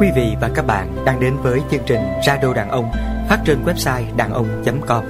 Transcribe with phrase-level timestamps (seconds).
[0.00, 2.90] Quý vị và các bạn đang đến với chương trình Radio Đàn Ông
[3.28, 5.04] phát trên website đàn ông.com.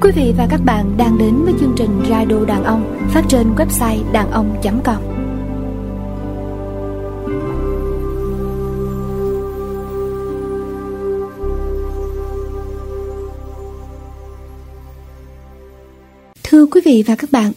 [0.00, 3.54] Quý vị và các bạn đang đến với chương trình Radio Đàn Ông phát trên
[3.54, 5.02] website đàn ông.com.
[16.44, 17.52] Thưa quý vị và các bạn,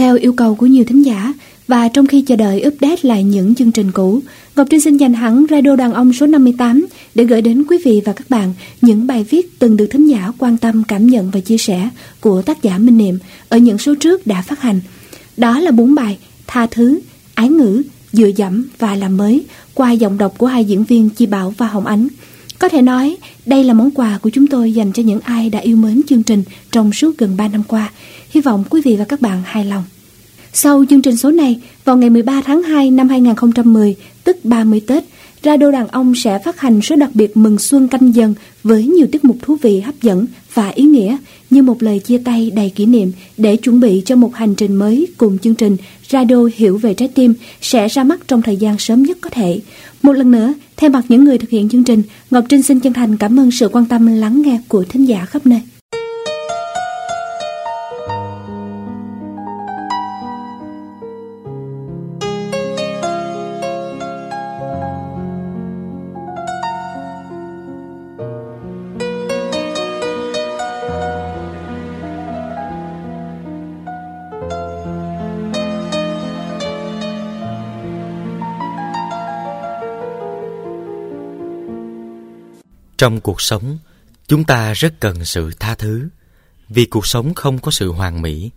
[0.00, 1.32] theo yêu cầu của nhiều thính giả
[1.68, 4.20] và trong khi chờ đợi update lại những chương trình cũ,
[4.56, 8.02] Ngọc Trinh xin dành hẳn Radio Đàn Ông số 58 để gửi đến quý vị
[8.04, 11.40] và các bạn những bài viết từng được thính giả quan tâm, cảm nhận và
[11.40, 11.88] chia sẻ
[12.20, 13.18] của tác giả Minh Niệm
[13.48, 14.80] ở những số trước đã phát hành.
[15.36, 17.00] Đó là bốn bài Tha Thứ,
[17.34, 17.82] Ái Ngữ,
[18.12, 19.44] Dựa Dẫm và Làm Mới
[19.74, 22.08] qua giọng đọc của hai diễn viên Chi Bảo và Hồng Ánh.
[22.58, 25.58] Có thể nói, đây là món quà của chúng tôi dành cho những ai đã
[25.58, 27.90] yêu mến chương trình trong suốt gần 3 năm qua.
[28.30, 29.84] Hy vọng quý vị và các bạn hài lòng.
[30.52, 35.04] Sau chương trình số này, vào ngày 13 tháng 2 năm 2010, tức 30 Tết,
[35.44, 39.06] Radio Đàn Ông sẽ phát hành số đặc biệt mừng xuân canh dần với nhiều
[39.12, 41.16] tiết mục thú vị hấp dẫn và ý nghĩa
[41.50, 44.76] như một lời chia tay đầy kỷ niệm để chuẩn bị cho một hành trình
[44.76, 45.76] mới cùng chương trình
[46.08, 49.60] Radio Hiểu về Trái Tim sẽ ra mắt trong thời gian sớm nhất có thể.
[50.02, 52.92] Một lần nữa, thay mặt những người thực hiện chương trình, Ngọc Trinh xin chân
[52.92, 55.60] thành cảm ơn sự quan tâm lắng nghe của thính giả khắp nơi.
[83.00, 83.78] Trong cuộc sống,
[84.26, 86.08] chúng ta rất cần sự tha thứ.
[86.68, 88.50] Vì cuộc sống không có sự hoàn mỹ,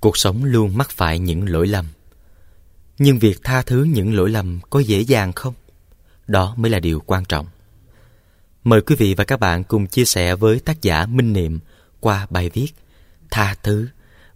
[0.00, 1.86] cuộc sống luôn mắc phải những lỗi lầm.
[2.98, 5.54] Nhưng việc tha thứ những lỗi lầm có dễ dàng không?
[6.26, 7.46] Đó mới là điều quan trọng.
[8.64, 11.58] Mời quý vị và các bạn cùng chia sẻ với tác giả Minh Niệm
[12.00, 12.68] qua bài viết
[13.30, 13.88] Tha thứ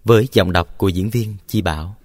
[0.04, 1.96] với giọng đọc của diễn viên Chi Bảo.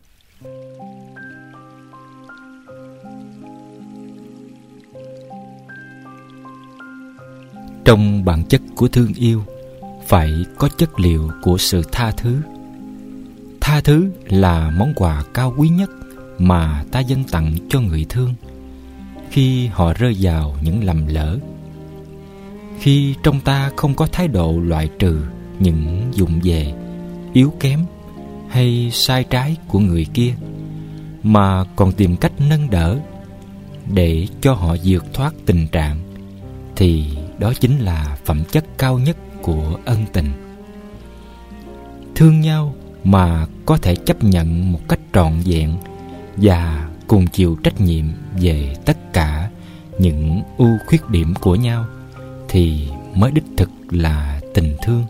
[7.88, 9.44] Trong bản chất của thương yêu
[10.08, 12.42] phải có chất liệu của sự tha thứ.
[13.62, 15.90] Tha thứ là món quà cao quý nhất
[16.38, 18.34] mà ta dâng tặng cho người thương
[19.30, 21.38] khi họ rơi vào những lầm lỡ.
[22.80, 25.22] Khi trong ta không có thái độ loại trừ
[25.59, 26.74] những dụng về,
[27.34, 27.80] yếu kém
[28.50, 30.34] hay sai trái của người kia,
[31.24, 33.00] mà còn tìm cách nâng đỡ
[33.94, 35.98] để cho họ vượt thoát tình trạng,
[36.75, 40.31] thì đó chính là phẩm chất cao nhất của ân tình.
[42.16, 45.78] Thương nhau mà có thể chấp nhận một cách trọn vẹn
[46.38, 48.06] và cùng chịu trách nhiệm
[48.42, 49.50] về tất cả
[50.00, 51.86] những ưu khuyết điểm của nhau
[52.50, 55.04] thì mới đích thực là tình thương.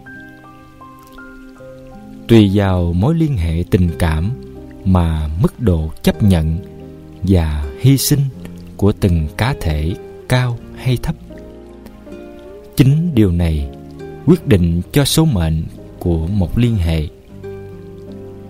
[2.27, 4.31] Tùy vào mối liên hệ tình cảm
[4.85, 6.57] mà mức độ chấp nhận
[7.23, 8.19] và hy sinh
[8.77, 9.93] của từng cá thể
[10.29, 11.15] cao hay thấp
[12.77, 13.69] chính điều này
[14.25, 15.63] quyết định cho số mệnh
[15.99, 17.07] của một liên hệ.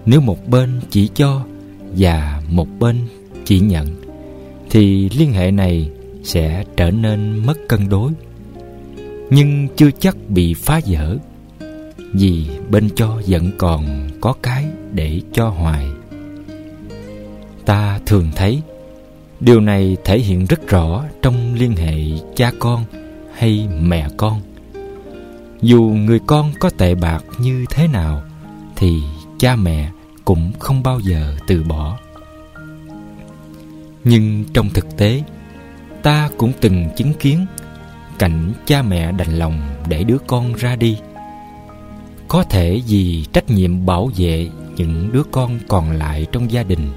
[0.06, 1.46] Nếu một bên chỉ cho
[1.98, 2.96] và một bên
[3.46, 3.88] chỉ nhận,
[4.70, 5.90] thì liên hệ này
[6.24, 8.12] sẽ trở nên mất cân đối,
[9.30, 11.18] nhưng chưa chắc bị phá vỡ,
[12.14, 15.86] vì bên cho vẫn còn có cái để cho hoài.
[17.66, 18.62] Ta thường thấy
[19.40, 21.98] điều này thể hiện rất rõ trong liên hệ
[22.36, 22.84] cha con
[23.38, 24.42] hay mẹ con?
[25.62, 28.24] Dù người con có tệ bạc như thế nào,
[28.76, 29.02] thì
[29.40, 29.92] cha mẹ
[30.26, 31.98] cũng không bao giờ từ bỏ.
[34.04, 35.24] Nhưng trong thực tế,
[36.04, 37.46] ta cũng từng chứng kiến
[38.20, 39.60] cảnh cha mẹ đành lòng
[39.90, 40.98] để đứa con ra đi.
[42.28, 46.90] Có thể vì trách nhiệm bảo vệ những đứa con còn lại trong gia đình,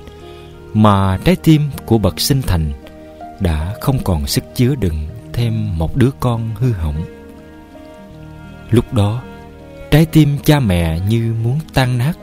[0.75, 2.73] mà trái tim của bậc sinh thành
[3.41, 5.07] đã không còn sức chứa đựng
[5.41, 7.05] thêm một đứa con hư hỏng.
[8.71, 9.23] Lúc đó,
[9.91, 12.19] trái tim cha mẹ như muốn tan nát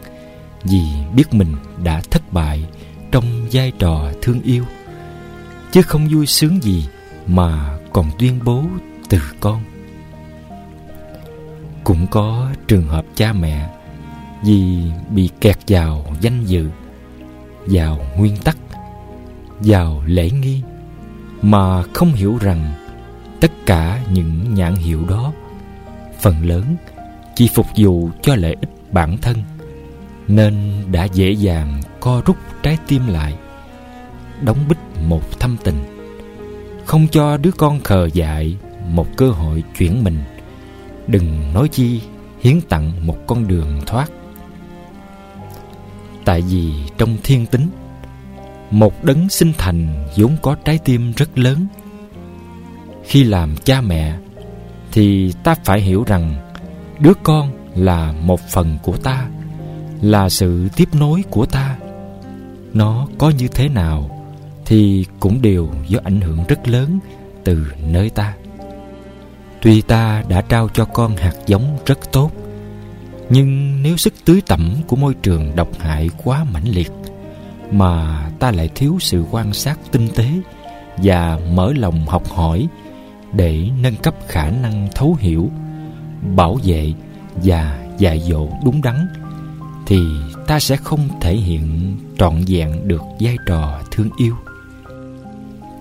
[0.64, 0.81] vì
[1.16, 2.66] biết mình đã thất bại
[3.12, 4.66] trong vai trò thương yêu.
[5.72, 6.88] Chứ không vui sướng gì
[7.28, 8.64] mà còn tuyên bố
[9.10, 9.64] từ con.
[11.84, 13.69] Cũng có trường hợp cha mẹ
[14.44, 16.69] vì bị kẹt vào danh dự,
[17.66, 18.58] vào nguyên tắc,
[19.60, 20.62] vào lễ nghi
[21.42, 22.87] mà không hiểu rằng
[23.42, 25.34] tất cả những nhãn hiệu đó.
[26.19, 26.75] Phần lớn
[27.36, 29.38] chỉ phục vụ cho lợi ích bản thân,
[30.28, 33.36] nên đã dễ dàng co rút trái tim lại,
[34.42, 35.75] đóng bích một thâm tình.
[36.86, 38.57] Không cho đứa con khờ dại
[38.88, 40.18] một cơ hội chuyển mình,
[41.07, 42.01] đừng nói chi
[42.42, 44.12] hiến tặng một con đường thoát.
[46.25, 47.68] Tại vì trong thiên tính,
[48.72, 51.68] một đấng sinh thành vốn có trái tim rất lớn
[53.07, 54.15] khi làm cha mẹ,
[54.92, 56.36] thì ta phải hiểu rằng
[57.00, 59.27] đứa con là một phần của ta,
[60.01, 61.77] là sự tiếp nối của ta.
[62.74, 64.25] Nó có như thế nào
[64.65, 67.00] thì cũng đều do ảnh hưởng rất lớn
[67.44, 68.33] từ nơi ta.
[69.62, 72.31] Tuy ta đã trao cho con hạt giống rất tốt,
[73.30, 76.92] nhưng nếu sức tưới tẩm của môi trường độc hại quá mãnh liệt,
[77.71, 80.30] mà ta lại thiếu sự quan sát tinh tế
[80.98, 82.68] và mở lòng học hỏi
[83.33, 85.50] để nâng cấp khả năng thấu hiểu,
[86.35, 86.94] bảo vệ
[87.35, 89.07] và dạy dỗ đúng đắn,
[89.85, 90.00] thì
[90.47, 94.35] ta sẽ không thể hiện trọn vẹn được vai trò thương yêu.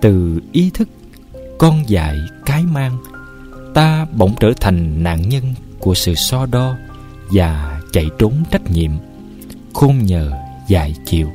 [0.00, 0.88] Từ ý thức,
[1.58, 2.16] con dạy
[2.46, 2.98] cái mang,
[3.75, 6.76] ta bỗng trở thành nạn nhân của sự so đo
[7.31, 8.90] và chạy trốn trách nhiệm,
[9.75, 10.32] khôn nhờ
[10.69, 11.31] dạy chịu.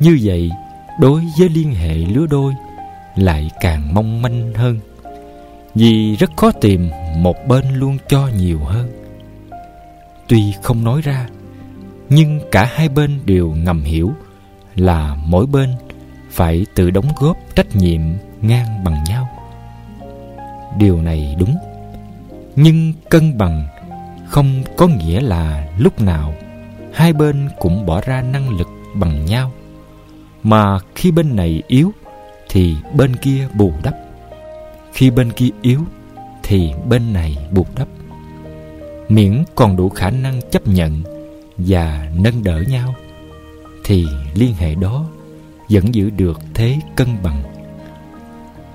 [0.00, 0.50] Như vậy,
[1.00, 2.54] đối với liên hệ lứa đôi
[3.16, 4.78] lại càng mong manh hơn.
[5.74, 8.90] Vì rất khó tìm một bên luôn cho nhiều hơn.
[10.28, 11.28] Tuy không nói ra,
[12.08, 14.12] nhưng cả hai bên đều ngầm hiểu
[14.74, 15.74] là mỗi bên
[16.30, 18.00] phải tự đóng góp trách nhiệm
[18.42, 19.28] ngang bằng nhau.
[20.78, 21.56] Điều này đúng,
[22.56, 23.66] nhưng cân bằng
[24.26, 26.34] không có nghĩa là lúc nào
[26.92, 29.52] hai bên cũng bỏ ra năng lực bằng nhau,
[30.42, 31.92] mà khi bên này yếu
[32.56, 33.94] thì bên kia bù đắp.
[34.92, 35.80] Khi bên kia yếu
[36.42, 37.88] thì bên này bù đắp.
[39.08, 41.02] Miễn còn đủ khả năng chấp nhận
[41.58, 42.94] và nâng đỡ nhau,
[43.84, 45.06] thì liên hệ đó
[45.68, 47.42] vẫn giữ được thế cân bằng.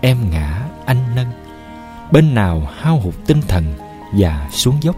[0.01, 1.31] Em ngã, anh nâng.
[2.11, 3.63] Bên nào hao hụt tinh thần
[4.13, 4.95] và xuống dốc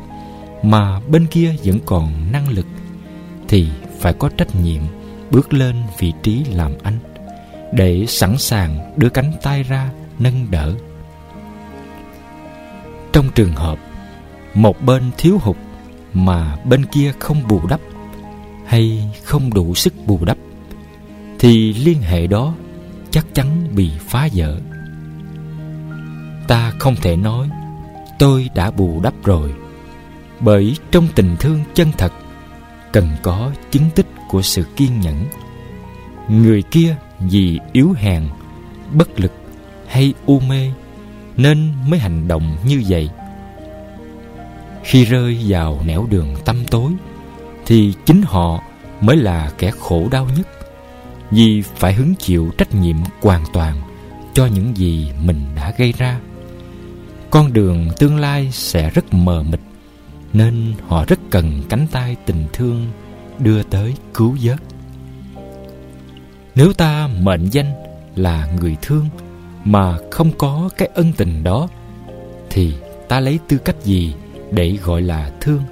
[0.64, 2.66] mà bên kia vẫn còn năng lực
[3.48, 3.68] thì
[4.00, 4.82] phải có trách nhiệm
[5.32, 6.98] bước lên vị trí làm anh
[7.76, 9.90] để sẵn sàng đưa cánh tay ra
[10.20, 10.74] nâng đỡ.
[13.14, 13.80] Trong trường hợp
[14.54, 15.58] một bên thiếu hụt
[16.14, 17.80] mà bên kia không bù đắp
[18.66, 20.38] hay không đủ sức bù đắp,
[21.40, 22.54] thì liên hệ đó
[23.12, 24.60] chắc chắn bị phá vỡ.
[26.48, 27.50] Ta không thể nói
[28.20, 29.54] tôi đã bù đắp rồi,
[30.40, 32.14] bởi trong tình thương chân thật
[32.92, 35.26] cần có chứng tích của sự kiên nhẫn.
[36.30, 36.96] Người kia
[37.30, 38.24] vì yếu hèn,
[38.94, 39.32] bất lực
[39.88, 40.72] hay u mê
[41.38, 43.10] nên mới hành động như vậy.
[44.84, 46.92] Khi rơi vào nẻo đường tăm tối,
[47.66, 48.64] thì chính họ
[49.02, 50.48] mới là kẻ khổ đau nhất,
[51.32, 53.82] vì phải hứng chịu trách nhiệm hoàn toàn
[54.34, 56.20] cho những gì mình đã gây ra.
[57.30, 59.60] Con đường tương lai sẽ rất mờ mịt,
[60.34, 62.88] nên họ rất cần cánh tay tình thương
[63.40, 64.60] đưa tới cứu vớt
[66.56, 67.74] nếu ta mệnh danh
[68.16, 69.06] là người thương
[69.64, 71.68] mà không có cái ân tình đó,
[72.50, 72.74] thì
[73.08, 74.14] ta lấy tư cách gì
[74.52, 75.64] để gọi là thương?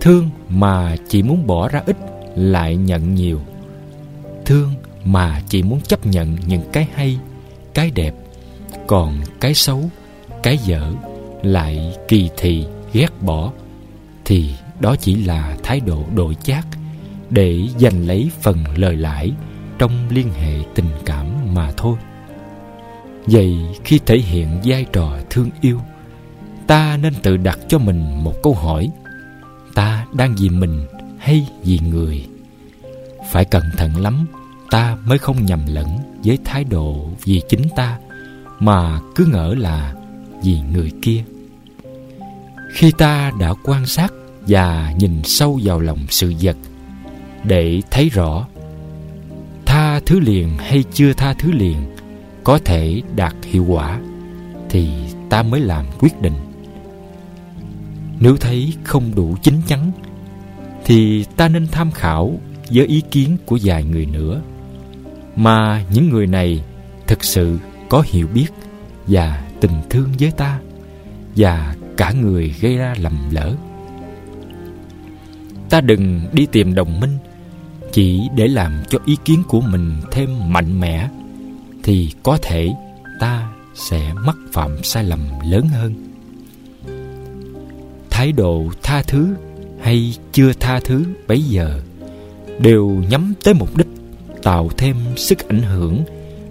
[0.00, 1.96] Thương mà chỉ muốn bỏ ra ít
[2.36, 3.40] lại nhận nhiều.
[4.44, 4.74] Thương
[5.04, 7.18] mà chỉ muốn chấp nhận những cái hay,
[7.74, 8.14] cái đẹp,
[8.86, 9.90] còn cái xấu,
[10.42, 10.92] cái dở
[11.42, 13.52] lại kỳ thị, ghét bỏ,
[14.24, 14.50] thì
[14.80, 16.66] đó chỉ là thái độ đội chác
[17.30, 19.32] để giành lấy phần lời lãi
[19.78, 21.96] trong liên hệ tình cảm mà thôi.
[23.26, 25.80] Vậy khi thể hiện vai trò thương yêu,
[26.66, 28.90] ta nên tự đặt cho mình một câu hỏi.
[29.74, 30.86] Ta đang vì mình
[31.18, 32.26] hay vì người?
[33.32, 34.26] Phải cẩn thận lắm,
[34.70, 35.88] ta mới không nhầm lẫn
[36.24, 37.98] với thái độ vì chính ta,
[38.58, 39.94] mà cứ ngỡ là
[40.42, 41.24] vì người kia.
[42.74, 44.12] Khi ta đã quan sát
[44.46, 46.56] và nhìn sâu vào lòng sự vật,
[47.44, 48.46] để thấy rõ
[49.72, 51.76] tha thứ liền hay chưa tha thứ liền
[52.44, 54.00] có thể đạt hiệu quả
[54.70, 54.90] thì
[55.30, 56.32] ta mới làm quyết định.
[58.20, 59.92] Nếu thấy không đủ chín chắn
[60.84, 62.38] thì ta nên tham khảo
[62.70, 64.42] với ý kiến của vài người nữa,
[65.36, 66.64] mà những người này
[67.06, 68.48] thực sự có hiểu biết
[69.06, 70.58] và tình thương với ta
[71.36, 73.54] và cả người gây ra lầm lỡ.
[75.70, 77.18] Ta đừng đi tìm đồng minh
[77.92, 81.08] chỉ để làm cho ý kiến của mình thêm mạnh mẽ,
[81.82, 82.68] thì có thể
[83.20, 85.20] ta sẽ mắc phạm sai lầm
[85.50, 85.94] lớn hơn.
[88.10, 89.34] Thái độ tha thứ
[89.80, 91.80] hay chưa tha thứ bấy giờ
[92.58, 93.86] đều nhắm tới mục đích
[94.42, 96.04] tạo thêm sức ảnh hưởng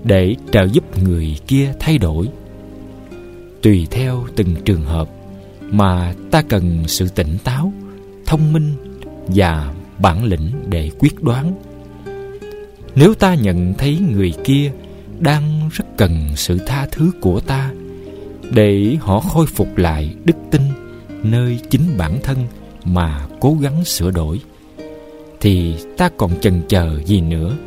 [0.04, 2.28] để trợ giúp người kia thay đổi.
[3.62, 5.10] Tùy theo từng trường hợp
[5.62, 7.74] mà ta cần sự tỉnh táo,
[8.26, 8.76] thông minh
[9.28, 11.53] và bản lĩnh để quyết đoán.
[12.96, 14.72] Nếu ta nhận thấy người kia
[15.20, 17.72] đang rất cần sự tha thứ của ta,
[18.51, 20.62] để họ khôi phục lại đức tin
[21.24, 22.38] nơi chính bản thân
[22.86, 24.39] mà cố gắng sửa đổi,
[25.41, 27.58] thì ta còn chần chờ gì nữa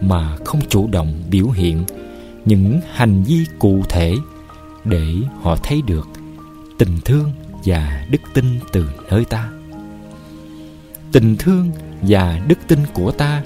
[0.00, 1.84] mà không chủ động biểu hiện
[2.44, 4.14] những hành vi cụ thể
[4.84, 5.06] để
[5.42, 6.08] họ thấy được
[6.78, 7.32] tình thương
[7.64, 9.50] và đức tin từ nơi ta?
[11.12, 11.70] Tình thương
[12.02, 13.42] và đức tin của ta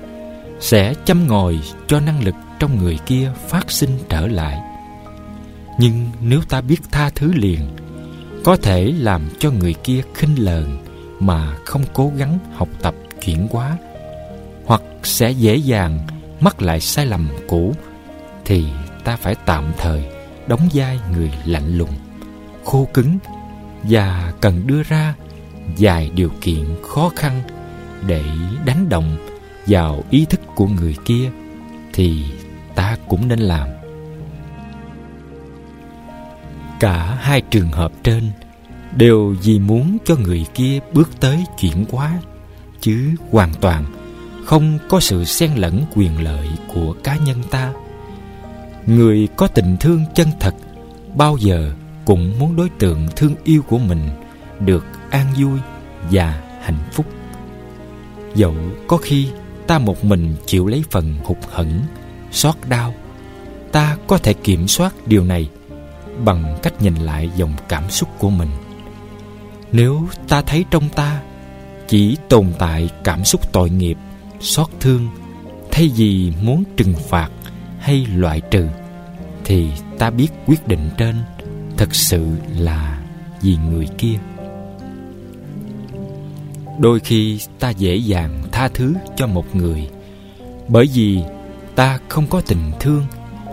[0.61, 4.61] sẽ chăm ngồi cho năng lực trong người kia phát sinh trở lại.
[5.79, 7.61] Nhưng nếu ta biết tha thứ liền,
[8.45, 10.79] có thể làm cho người kia khinh lờn
[11.21, 13.77] mà không cố gắng học tập chuyển hóa,
[14.65, 16.07] hoặc sẽ dễ dàng
[16.41, 17.75] mắc lại sai lầm cũ,
[18.45, 18.65] thì
[19.05, 20.05] ta phải tạm thời
[20.47, 21.95] đóng vai người lạnh lùng,
[22.65, 23.19] khô cứng
[23.83, 25.15] và cần đưa ra
[25.79, 27.43] vài điều kiện khó khăn
[28.07, 28.25] để
[28.67, 29.17] đánh động
[29.67, 31.31] vào ý thức của người kia
[31.93, 32.25] thì
[32.75, 33.69] ta cũng nên làm.
[36.81, 38.31] Cả hai trường hợp trên
[38.97, 42.21] đều vì muốn cho người kia bước tới chuyển hóa,
[42.81, 43.85] chứ hoàn toàn
[44.45, 47.73] không có sự xen lẫn quyền lợi của cá nhân ta.
[48.87, 50.55] Người có tình thương chân thật
[51.15, 51.73] bao giờ
[52.05, 54.09] cũng muốn đối tượng thương yêu của mình
[54.61, 55.59] được an vui
[56.11, 57.07] và hạnh phúc.
[58.35, 58.55] Dẫu
[58.87, 59.29] có khi
[59.67, 61.81] ta một mình chịu lấy phần hụt hẫng,
[62.33, 62.95] xót đau,
[63.73, 65.51] ta có thể kiểm soát điều này
[66.25, 68.49] bằng cách nhìn lại dòng cảm xúc của mình.
[69.73, 71.21] Nếu ta thấy trong ta
[71.89, 73.99] chỉ tồn tại cảm xúc tội nghiệp,
[74.41, 75.09] xót thương,
[75.71, 77.31] thay vì muốn trừng phạt
[77.79, 78.69] hay loại trừ,
[79.45, 81.17] thì ta biết quyết định trên
[81.77, 82.27] thật sự
[82.57, 83.03] là
[83.43, 84.19] vì người kia
[86.81, 89.89] đôi khi ta dễ dàng tha thứ cho một người,
[90.69, 91.21] bởi vì
[91.75, 93.05] ta không có tình thương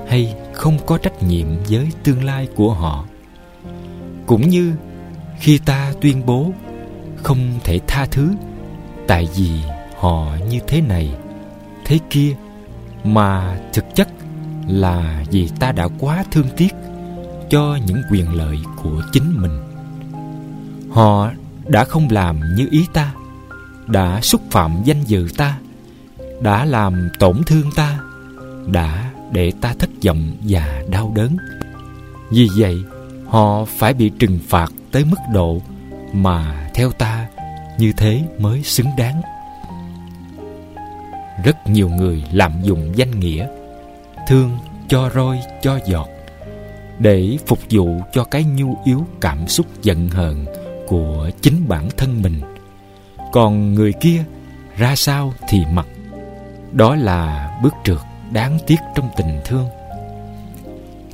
[0.07, 3.05] hay không có trách nhiệm với tương lai của họ.
[4.25, 4.73] Cũng như
[5.39, 6.51] khi ta tuyên bố
[7.23, 8.31] không thể tha thứ,
[9.07, 9.49] tại vì
[9.97, 11.15] họ như thế này,
[11.85, 12.35] thế kia,
[13.03, 14.07] mà thực chất
[14.67, 16.73] là vì ta đã quá thương tiếc
[17.49, 19.59] cho những quyền lợi của chính mình.
[20.89, 21.31] Họ
[21.67, 23.13] đã không làm như ý ta
[23.87, 25.57] đã xúc phạm danh dự ta,
[26.41, 27.99] đã làm tổn thương ta,
[28.67, 31.37] đã để ta thất vọng và đau đớn.
[32.31, 32.75] Vì vậy,
[33.27, 35.61] họ phải bị trừng phạt tới mức độ
[36.13, 37.27] mà theo ta
[37.77, 39.21] như thế mới xứng đáng.
[41.43, 43.47] Rất nhiều người lạm dụng danh nghĩa,
[44.27, 46.07] thương cho roi cho giọt,
[46.99, 50.45] để phục vụ cho cái nhu yếu cảm xúc giận hờn
[50.87, 52.41] của chính bản thân mình
[53.31, 54.23] còn người kia
[54.77, 55.87] ra sao thì mặc.
[56.71, 57.99] Đó là bước trượt
[58.31, 59.67] đáng tiếc trong tình thương.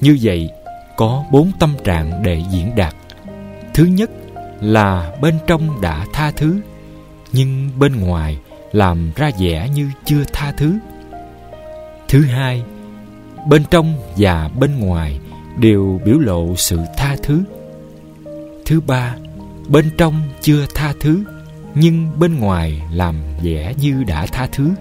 [0.01, 0.49] Như vậy,
[0.97, 2.95] có bốn tâm trạng để diễn đạt.
[3.73, 4.09] Thứ nhất
[4.61, 6.59] là bên trong đã tha thứ,
[7.31, 8.37] nhưng bên ngoài
[8.71, 10.79] làm ra vẻ như chưa tha thứ.
[12.07, 12.63] Thứ hai,
[13.47, 15.19] bên trong và bên ngoài
[15.57, 17.43] đều biểu lộ sự tha thứ.
[18.65, 19.15] Thứ ba,
[19.67, 21.23] bên trong chưa tha thứ
[21.75, 24.71] nhưng bên ngoài làm vẻ như đã tha thứ.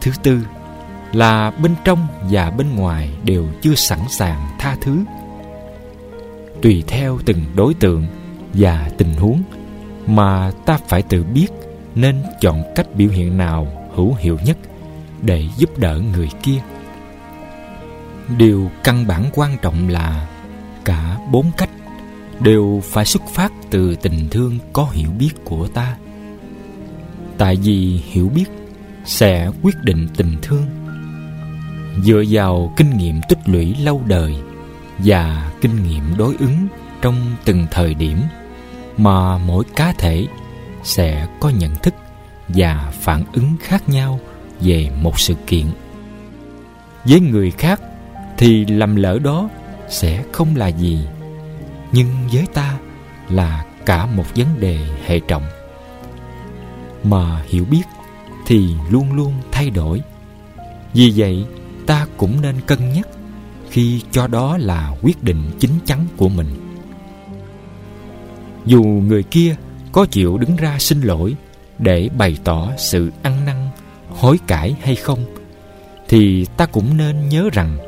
[0.00, 0.40] Thứ tư
[1.12, 4.98] là bên trong và bên ngoài đều chưa sẵn sàng tha thứ.
[6.62, 8.06] Tùy theo từng đối tượng
[8.54, 9.42] và tình huống
[10.06, 11.48] mà ta phải tự biết
[11.94, 14.56] nên chọn cách biểu hiện nào hữu hiệu nhất
[15.22, 16.60] để giúp đỡ người kia.
[18.38, 20.26] Điều căn bản quan trọng là
[20.84, 21.70] cả bốn cách
[22.40, 25.96] đều phải xuất phát từ tình thương có hiểu biết của ta.
[27.38, 28.44] Tại vì hiểu biết
[29.04, 30.66] sẽ quyết định tình thương.
[32.02, 34.34] Dựa vào kinh nghiệm tích lũy lâu đời
[34.98, 36.66] và kinh nghiệm đối ứng
[37.02, 37.14] trong
[37.44, 38.18] từng thời điểm
[38.96, 40.26] mà mỗi cá thể
[40.82, 41.94] sẽ có nhận thức
[42.48, 44.20] và phản ứng khác nhau
[44.60, 45.66] về một sự kiện.
[47.04, 47.80] Với người khác
[48.38, 49.48] thì lầm lỡ đó
[49.88, 51.06] sẽ không là gì
[51.96, 52.78] nhưng với ta
[53.28, 55.42] là cả một vấn đề hệ trọng.
[57.04, 57.82] Mà hiểu biết
[58.46, 60.02] thì luôn luôn thay đổi.
[60.94, 61.46] Vì vậy,
[61.86, 63.08] ta cũng nên cân nhắc
[63.70, 66.46] khi cho đó là quyết định chính chắn của mình.
[68.66, 69.56] Dù người kia
[69.92, 71.36] có chịu đứng ra xin lỗi
[71.78, 73.68] để bày tỏ sự ăn năn,
[74.08, 75.24] hối cải hay không,
[76.08, 77.78] thì ta cũng nên nhớ rằng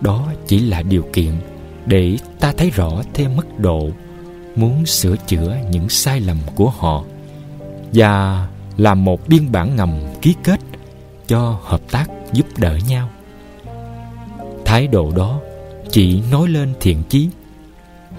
[0.00, 1.32] đó chỉ là điều kiện
[1.86, 3.88] để ta thấy rõ thêm mức độ
[4.56, 7.04] muốn sửa chữa những sai lầm của họ
[7.92, 10.60] và làm một biên bản ngầm ký kết
[11.26, 13.08] cho hợp tác giúp đỡ nhau.
[14.64, 15.40] Thái độ đó
[15.90, 17.28] chỉ nói lên thiện chí.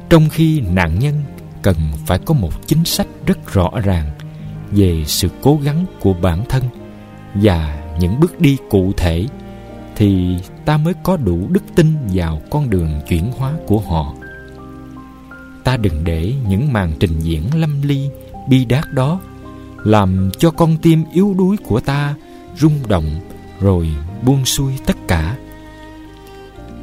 [0.10, 1.14] Trong khi nạn nhân
[1.62, 4.12] cần phải có một chính sách rất rõ ràng
[4.72, 6.64] về sự cố gắng của bản thân
[7.34, 9.26] và những bước đi cụ thể
[9.96, 14.14] thì ta mới có đủ đức tin vào con đường chuyển hóa của họ.
[15.64, 18.10] Ta đừng để những màn trình diễn lâm ly,
[18.50, 19.20] bi đát đó
[19.84, 22.16] làm cho con tim yếu đuối của ta
[22.58, 23.20] rung động
[23.60, 23.90] rồi
[24.26, 25.38] buông xuôi tất cả.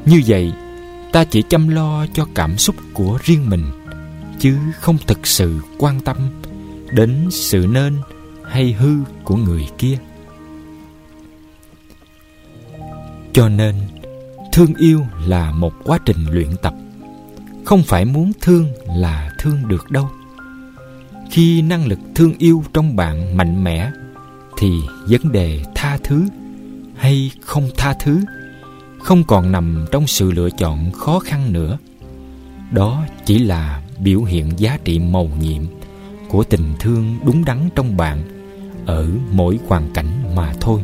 [0.07, 0.53] Như vậy,
[1.13, 3.65] ta chỉ chăm lo cho cảm xúc của riêng mình,
[4.39, 6.17] chứ không thực sự quan tâm
[6.91, 7.97] đến sự nên
[8.45, 9.99] hay hư của người kia.
[13.33, 13.75] Cho nên,
[14.53, 16.75] thương yêu là một quá trình luyện tập.
[17.65, 20.09] Không phải muốn thương là thương được đâu.
[21.31, 23.91] Khi năng lực thương yêu trong bạn mạnh mẽ,
[24.59, 24.71] thì
[25.09, 26.29] vấn đề tha thứ
[26.97, 28.21] hay không tha thứ
[29.03, 31.79] không còn nằm trong sự lựa chọn khó khăn nữa.
[32.71, 35.63] Đó chỉ là biểu hiện giá trị mầu nhiệm
[36.29, 38.23] của tình thương đúng đắn trong bạn
[38.87, 40.81] ở mỗi hoàn cảnh mà thôi.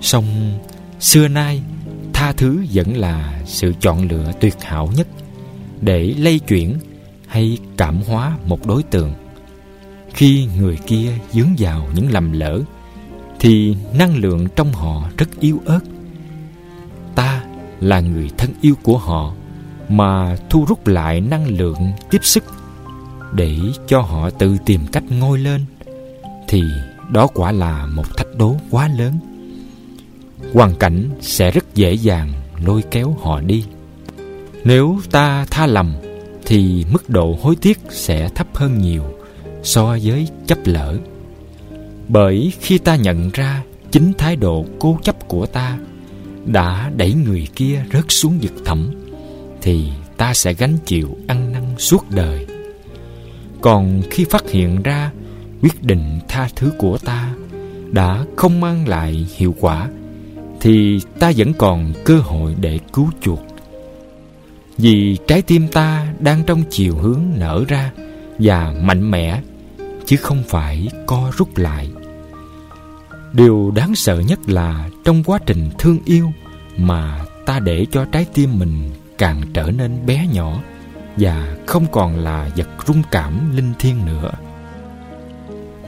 [0.00, 0.58] Song
[1.00, 1.62] xưa nay,
[2.12, 5.08] tha thứ vẫn là sự chọn lựa tuyệt hảo nhất
[5.80, 6.78] để lay chuyển
[7.26, 9.14] hay cảm hóa một đối tượng.
[10.14, 12.60] Khi người kia dướng vào những lầm lỡ,
[13.40, 15.80] thì năng lượng trong họ rất yếu ớt.
[17.14, 17.44] Ta
[17.80, 19.34] là người thân yêu của họ
[19.88, 22.44] mà thu rút lại năng lượng tiếp sức
[23.32, 25.64] để cho họ tự tìm cách ngôi lên,
[26.48, 26.62] thì
[27.10, 29.18] đó quả là một thách đố quá lớn
[30.52, 32.32] hoàn cảnh sẽ rất dễ dàng
[32.64, 33.64] lôi kéo họ đi.
[34.64, 35.94] Nếu ta tha lầm,
[36.46, 39.02] thì mức độ hối tiếc sẽ thấp hơn nhiều
[39.62, 40.96] so với chấp lỡ.
[42.08, 45.78] Bởi khi ta nhận ra chính thái độ cố chấp của ta
[46.46, 48.90] đã đẩy người kia rớt xuống vực thẳm,
[49.62, 52.46] thì ta sẽ gánh chịu ăn năn suốt đời.
[53.60, 55.10] Còn khi phát hiện ra
[55.62, 57.34] quyết định tha thứ của ta
[57.92, 59.88] đã không mang lại hiệu quả
[60.60, 63.40] thì ta vẫn còn cơ hội để cứu chuộc.
[64.78, 67.90] Vì trái tim ta đang trong chiều hướng nở ra
[68.38, 69.40] và mạnh mẽ,
[70.04, 71.90] chứ không phải co rút lại.
[73.32, 76.32] Điều đáng sợ nhất là trong quá trình thương yêu
[76.76, 80.62] mà ta để cho trái tim mình càng trở nên bé nhỏ
[81.16, 84.30] và không còn là vật rung cảm linh thiêng nữa.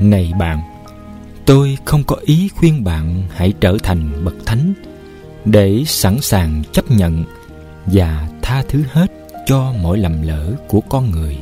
[0.01, 0.59] Này bạn
[1.51, 4.73] tôi không có ý khuyên bạn hãy trở thành bậc thánh
[5.45, 7.25] để sẵn sàng chấp nhận
[7.87, 9.07] và tha thứ hết
[9.47, 11.39] cho mọi lầm lỡ của con người.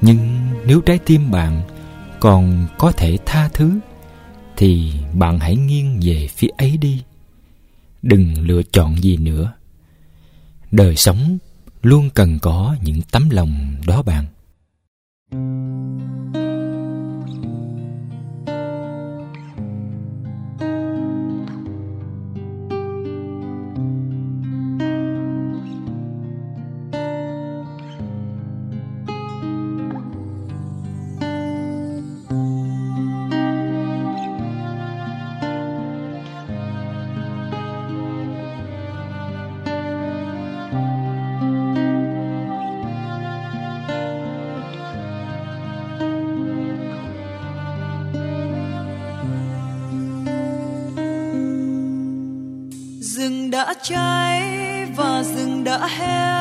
[0.00, 1.62] Nhưng nếu trái tim bạn
[2.20, 3.78] còn có thể tha thứ,
[4.56, 7.02] thì bạn hãy nghiêng về phía ấy đi.
[8.02, 9.52] Đừng lựa chọn gì nữa.
[10.70, 11.38] Đời sống
[11.82, 14.24] luôn cần có những tấm lòng đó bạn.
[15.30, 16.21] đã
[53.82, 54.42] cháy
[54.96, 56.31] và rừng đã héo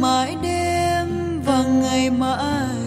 [0.00, 2.85] mãi đêm và ngày mãi.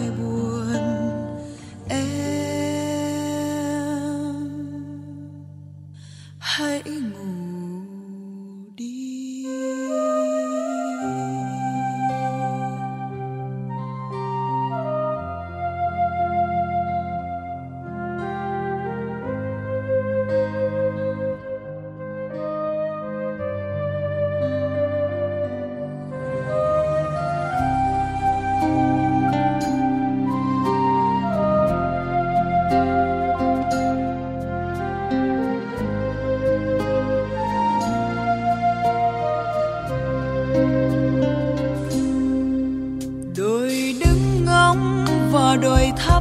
[45.56, 46.19] Đôi thắp